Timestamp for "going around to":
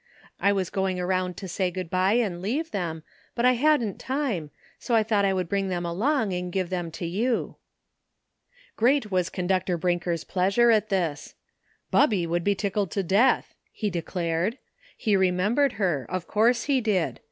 0.71-1.47